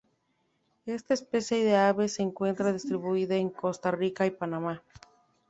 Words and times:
Esta 0.87 1.13
especie 1.13 1.63
de 1.63 1.75
ave 1.75 2.07
se 2.09 2.23
encuentra 2.23 2.73
distribuida 2.73 3.35
en 3.35 3.51
Costa 3.51 3.91
Rica 3.91 4.25
y 4.25 4.31
Panamá. 4.31 4.81